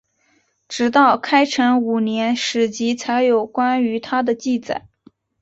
[0.67, 4.87] 直到开成五年史籍才有关于他的记载。